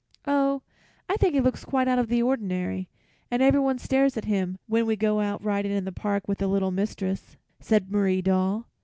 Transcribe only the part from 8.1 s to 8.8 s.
Doll.